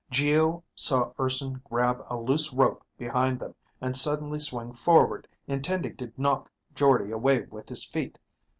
[0.09, 6.11] Geo saw Urson grab a loose rope behind them and suddenly swing forward, intending to
[6.17, 8.17] knock Jordde away with his feet.